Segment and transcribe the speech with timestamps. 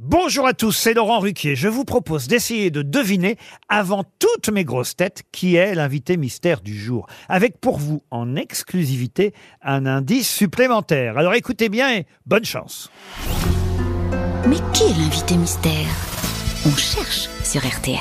[0.00, 1.56] Bonjour à tous, c'est Laurent Ruquier.
[1.56, 3.36] Je vous propose d'essayer de deviner,
[3.68, 7.08] avant toutes mes grosses têtes, qui est l'invité mystère du jour.
[7.28, 11.18] Avec pour vous, en exclusivité, un indice supplémentaire.
[11.18, 12.92] Alors écoutez bien et bonne chance.
[14.46, 15.88] Mais qui est l'invité mystère?
[16.64, 17.98] On cherche sur RTL.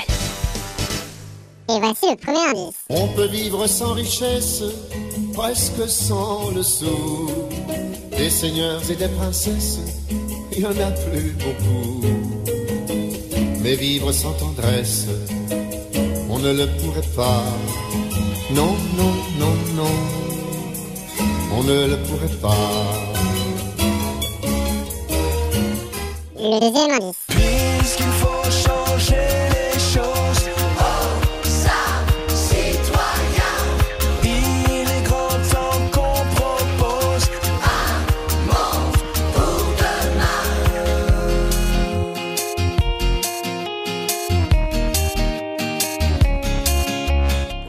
[1.69, 2.75] Et voici le premier indice.
[2.89, 4.61] On peut vivre sans richesse,
[5.33, 7.31] presque sans le sou.
[8.15, 9.79] Des seigneurs et des princesses,
[10.57, 12.01] il n'y en a plus beaucoup.
[13.61, 15.05] Mais vivre sans tendresse,
[16.29, 17.43] on ne le pourrait pas.
[18.49, 19.95] Non, non, non, non,
[21.57, 22.73] on ne le pourrait pas.
[26.39, 27.17] Le deuxième indice.
[27.27, 29.56] Puisqu'il faut changer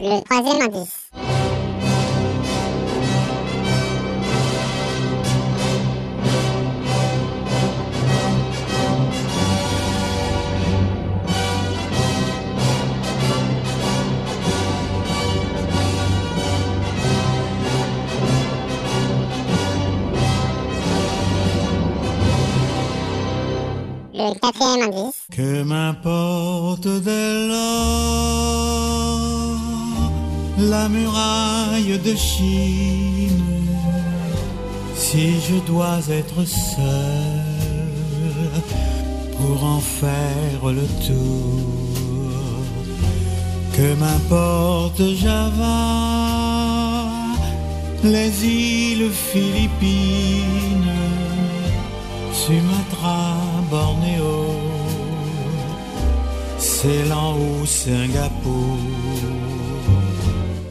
[0.09, 1.11] Le troisième indice.
[24.11, 25.27] Le quatrième indice.
[25.31, 28.39] Que m'importe dès lors
[30.59, 33.67] la muraille de Chine
[34.95, 37.79] si je dois être seul
[39.37, 42.59] pour en faire le tour.
[43.75, 47.05] Que m'importe Java,
[48.03, 50.93] les îles Philippines,
[52.33, 53.37] Sumatra,
[53.71, 54.59] Bornéo,
[56.57, 59.38] Ceylan ou Singapour.